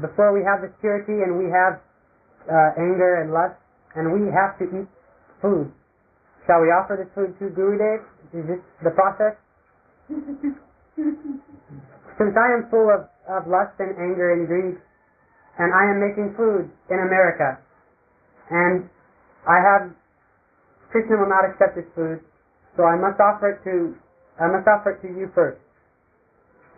[0.00, 1.80] before we have this purity and we have
[2.48, 3.56] uh, anger and lust,
[3.94, 4.88] and we have to eat
[5.40, 5.72] food?
[6.46, 8.02] Shall we offer this food to Gurudev?
[8.34, 9.36] Is this the process?
[12.18, 14.76] Since I am full of, of lust and anger and greed,
[15.58, 17.58] and I am making food in America,
[18.50, 18.88] and
[19.46, 19.92] I have
[20.90, 22.20] Krishna will not accept this food,
[22.76, 23.96] so I must offer it to
[24.40, 25.60] I must offer it to you first.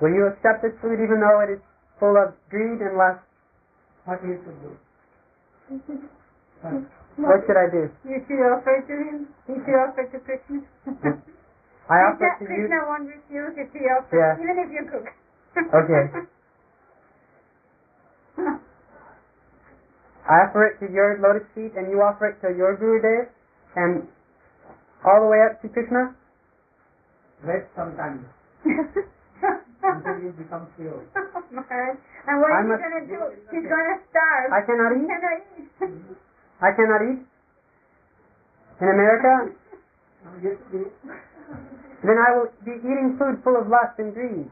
[0.01, 1.63] Will you accept this food even though it is
[1.99, 3.23] full of greed and lust?
[4.05, 5.99] What do you should
[6.71, 6.87] do?
[7.23, 7.83] What should I do?
[8.05, 9.17] You should offer it to him.
[9.49, 10.59] You should offer it to Krishna.
[11.91, 12.67] I offer it to Krishna, you.
[12.69, 14.35] Krishna won't refuse if he offers, Yeah.
[14.43, 15.07] even if you cook.
[15.75, 16.03] Okay.
[20.25, 23.29] I offer it to your lotus feet and you offer it to your Guru Gurudev
[23.77, 24.09] and
[25.05, 26.17] all the way up to Krishna?
[27.45, 28.25] Wait some time
[28.65, 31.05] until you become pure.
[31.37, 31.99] Oh Maharaj.
[32.27, 33.21] And what I is he must- going to do?
[33.53, 34.49] He's going to starve.
[34.51, 35.69] I cannot He cannot eat.
[35.85, 36.15] Mm-hmm.
[36.65, 37.21] I cannot eat?
[38.81, 39.53] In America?
[42.01, 44.49] Then I will be eating food full of lust and greed.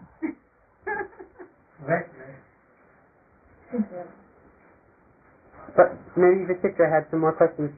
[5.74, 7.72] But maybe Visitra had some more questions.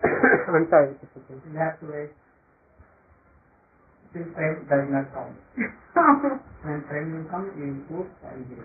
[0.48, 1.36] I'm sorry, Visitra.
[1.52, 2.10] You have to wait.
[4.14, 5.36] Till prem does not come.
[6.64, 8.64] When prem will come, you will and give.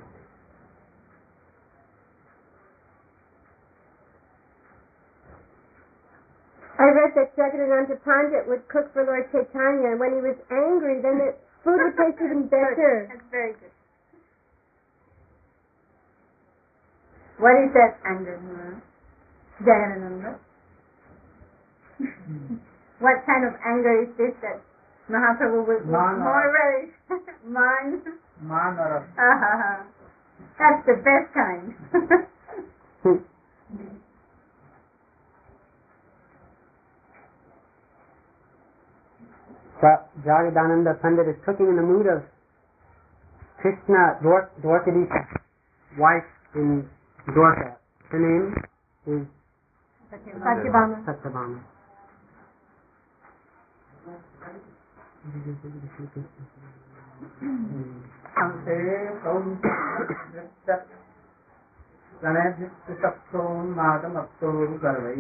[6.82, 10.98] I read that Jagadananda Pandit would cook for Lord Chaitanya, and when he was angry,
[11.06, 13.06] then the food would taste even better.
[13.06, 13.70] That's very good.
[17.38, 18.82] What is that anger, Maharaj?
[19.62, 20.42] Jagadananda?
[22.98, 24.58] what kind of anger is this that
[25.06, 26.98] Mahaprabhu would Man more relish?
[27.46, 28.02] Man.
[28.42, 29.86] Man or Ah,
[30.58, 33.22] That's the best kind.
[39.82, 42.22] Jagadananda Pandit is cooking in the mood of
[43.62, 45.26] Krishna Dwar- Dwarkadisha
[45.98, 46.26] wife
[46.56, 46.88] in
[47.28, 47.76] Dwarka.
[48.10, 48.54] Her name
[49.08, 49.28] is
[50.14, 51.04] Satyabhama.
[51.06, 51.60] Satyabhama.
[58.42, 58.78] अन्ते
[62.22, 65.16] प्रणयसप्तोन्मादमप्तोर्गर्वै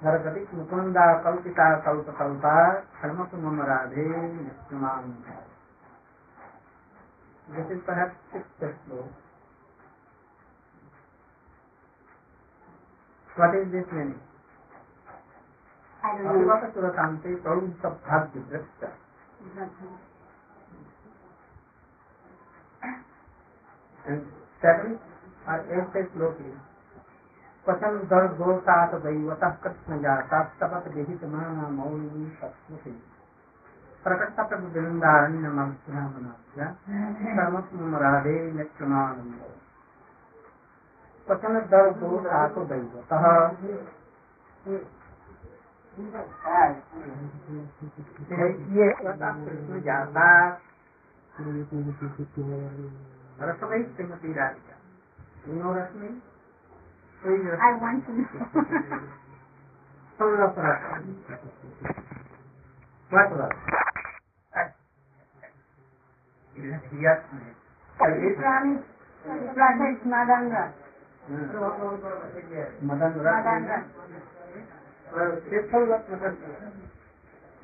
[0.00, 2.56] सरस्वती मुकुंदा कल्पिता कल्प कल्पा
[2.94, 5.12] क्षणमत मम Radhe नित्यमान
[7.48, 9.12] This is perhaps sixth slope.
[13.36, 14.18] What is this meaning?
[16.02, 18.84] सर्वसुरतांते प्रौढ़ सभाग्य दृष्ट
[24.04, 24.26] And
[24.62, 25.00] seventh
[25.46, 26.75] or eighth slope is
[27.66, 33.02] क्वचन गर्भोषात दैवतः Krishna जाता तपत विहित मौली सत्मति
[34.04, 36.76] प्रकट मध्यामनाभ्य
[37.30, 39.40] सर्वस्म राधे नित्यमानंद
[41.26, 43.26] क्वचन गर्भोषात दैवतः
[48.76, 50.58] ये कृष्ण जाता
[53.40, 54.76] रसमयी Shrimati Radhika.
[55.46, 55.72] You know
[57.24, 58.26] I want to know.
[60.18, 61.14] Full of Rasmi.
[63.10, 63.52] What was?
[66.56, 67.20] Yes.
[68.00, 68.80] Rani,
[69.26, 70.72] Radha is Madanga.
[72.82, 73.90] Madan Madan Rasmi.
[75.14, 76.36] Well, it's full of Madan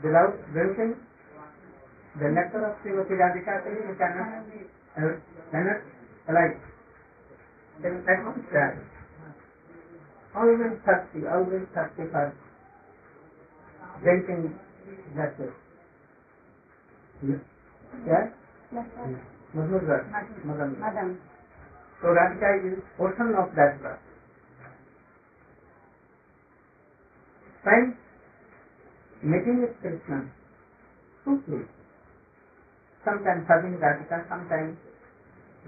[0.02, 0.96] Without drinking
[2.20, 4.44] the nectar of Srimati Radhika, you cannot,
[4.98, 5.16] uh,
[5.52, 5.80] cannot
[6.28, 6.56] alive.
[7.82, 8.91] Then that was that.
[10.34, 12.32] Always thirsty, always thirsty for
[14.02, 14.54] drinking
[15.16, 15.52] that way.
[18.06, 18.32] Yes?
[19.54, 20.04] Madhur Ras.
[20.44, 20.80] Madan Ras.
[20.80, 21.20] Madam.
[22.00, 24.00] So Radhika is portion of that verse.
[27.62, 27.94] Friends,
[29.22, 30.26] meeting with Krishna,
[31.24, 31.68] two.
[33.04, 34.78] Sometimes serving Radhika, sometimes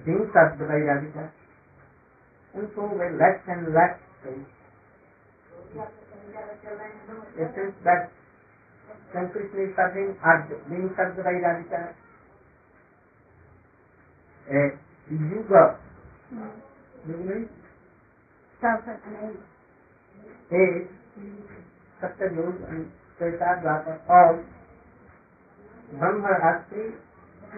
[0.05, 1.31] being served by Radhika.
[2.55, 4.49] And so we less and less faith.
[7.37, 8.11] It is that
[9.13, 10.37] when Krishna is serving or
[10.69, 11.95] being served by Radhika,
[14.51, 14.79] a
[15.11, 15.79] yuga,
[17.07, 17.49] yuga means
[18.61, 19.37] Self-name.
[20.53, 20.89] age,
[22.01, 24.39] Satyayug and Treta Dwapar, all
[25.99, 26.95] Brahma Ratri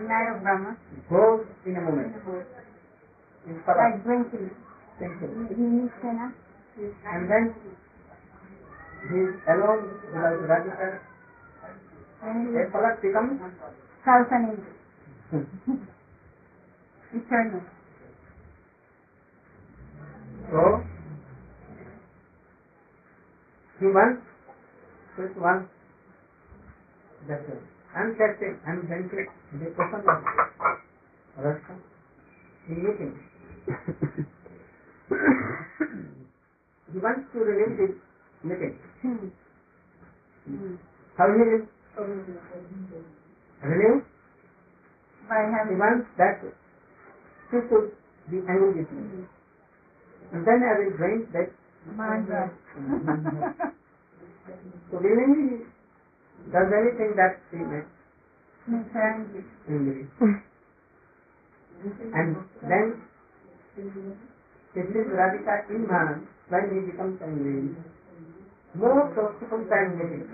[0.09, 0.77] Night of Brahma.
[1.11, 2.15] goes in a moment.
[3.47, 4.51] In Parak, Like drinking.
[4.99, 5.29] simple.
[6.77, 7.15] He needs enough.
[7.15, 7.55] And then
[9.11, 10.99] he is alone without Radhika.
[12.23, 13.41] And A Palak becomes
[14.05, 14.65] self-name.
[17.15, 17.63] Eternal.
[20.51, 20.81] so
[23.81, 24.21] he wants
[25.19, 25.67] with one
[27.29, 27.61] that's it.
[27.97, 29.27] Untested, unvented,
[29.61, 30.23] the question of
[31.45, 31.75] Rasa,
[32.67, 33.15] he eating.
[36.93, 37.97] he wants to relieve his
[38.43, 38.79] knitting.
[39.03, 39.29] Hmm.
[40.47, 40.75] Hmm.
[41.17, 41.67] How he will
[43.63, 44.05] relieve?
[45.29, 46.41] By He having wants that
[47.51, 47.93] he should
[48.31, 49.27] be angry with me.
[50.33, 51.51] And then I will drink that
[51.97, 52.51] mantra.
[54.91, 55.67] So willingly
[56.45, 57.91] he does anything that he makes
[59.67, 60.09] angry.
[62.15, 63.03] And then
[64.75, 67.75] this is Radhika in man when he becomes angry.
[68.75, 69.11] More
[69.69, 70.29] getting.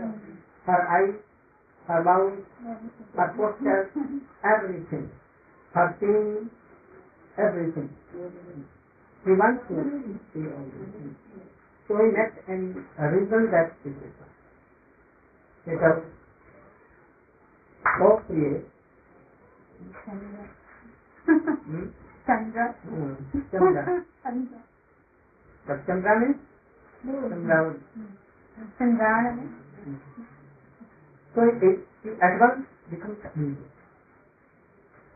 [0.67, 1.15] Her eyes,
[1.89, 2.39] her mouth,
[3.17, 3.91] her posture,
[4.45, 5.11] everything.
[5.75, 6.51] Her seeing,
[7.39, 7.91] everything.
[9.25, 9.75] He wants to
[10.35, 11.17] see all these things.
[11.89, 13.95] So he met an, a reason that is
[15.65, 16.03] it was
[17.99, 18.67] so create.
[21.63, 21.87] Hmm?
[22.27, 22.75] Chandra.
[22.83, 23.15] Hmm.
[23.51, 24.05] Chandra.
[24.23, 24.63] Chandra.
[25.67, 26.37] But Chandra means
[27.05, 27.77] Chandra.
[28.81, 29.49] Chandrana.
[31.35, 33.63] So it, it at once becomes Hindu.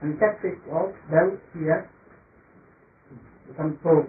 [0.02, 1.90] And that is all well here
[3.48, 4.06] becomes so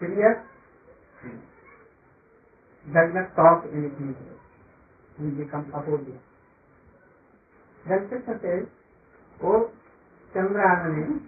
[0.00, 0.38] serious,
[2.92, 4.16] does not talk anything
[5.18, 6.20] and become opposite.
[7.88, 8.66] Then Krishna says,
[9.42, 9.70] Oh
[10.34, 11.20] Chandranani,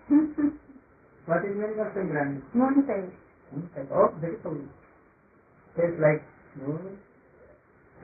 [1.26, 2.42] what is meaning of Chandranani?
[2.54, 2.86] Moon
[3.52, 3.70] face.
[3.76, 4.56] Like, oh, beautiful.
[5.76, 6.22] Says like,
[6.60, 6.78] no,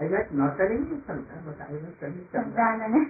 [0.01, 2.55] I like not telling you Chandra, but I will tell you Chandra.
[2.57, 3.03] Chandranana.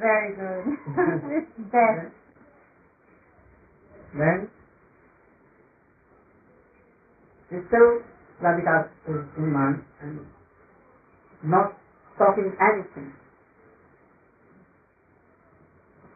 [0.00, 0.64] Very good.
[1.72, 2.12] Best.
[4.14, 4.48] Then,
[7.48, 8.00] still
[8.42, 10.20] Radhika is in mind and
[11.44, 11.74] not
[12.18, 13.12] talking anything.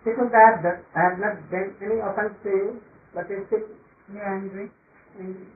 [0.05, 2.83] People that, that I have not done any offense to you,
[3.15, 3.67] but they still
[4.13, 4.71] You're angry.
[5.19, 5.49] angry.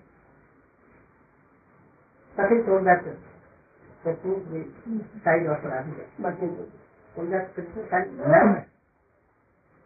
[2.39, 3.05] Nothing told that
[4.05, 4.15] the
[5.25, 6.49] side of Radhika, but they
[7.17, 8.67] told that Krishna can never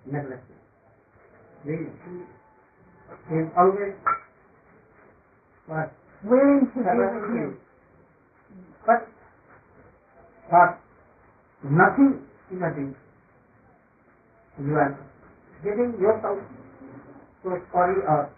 [0.07, 1.73] neglect you.
[1.73, 1.93] Really,
[3.29, 3.95] he is always
[5.67, 5.93] what
[6.25, 7.59] Willing to be with you.
[8.87, 9.09] But
[10.51, 10.79] for
[11.65, 12.97] nothing in a day,
[14.67, 14.95] you are
[15.65, 16.39] giving yourself
[17.45, 18.31] to a sorry or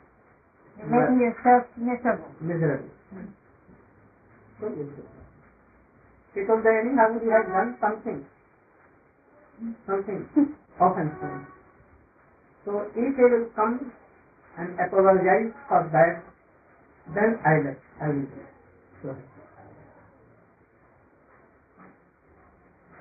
[0.79, 2.31] You're making yourself miserable.
[2.41, 2.91] miserable.
[4.61, 5.07] So is it.
[6.35, 8.25] Because anyhow you have done something,
[9.87, 10.27] something
[10.81, 11.43] offensive.
[12.65, 13.93] So if they will come
[14.59, 16.23] and apologize for that,
[17.15, 18.27] then I will, I will.
[19.03, 19.17] So,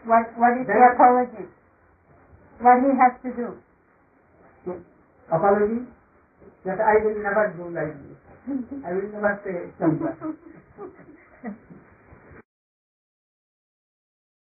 [0.06, 1.46] What what is the Then- apology?
[2.64, 3.56] What he has to do?
[5.32, 5.86] apology
[6.66, 8.18] that I will never do like this.
[8.86, 10.38] I will never say something.